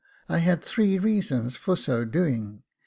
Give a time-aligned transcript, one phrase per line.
[0.27, 2.63] I had three reasons for so doing.